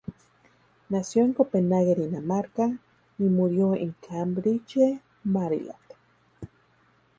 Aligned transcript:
Nació 0.89 1.23
en 1.23 1.33
Copenhague, 1.33 1.93
Dinamarca, 1.93 2.75
y 3.19 3.23
murió 3.25 3.75
en 3.75 3.95
Cambridge, 4.09 4.79
Maryland. 5.23 5.77